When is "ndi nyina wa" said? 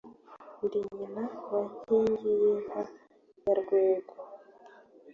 0.63-1.59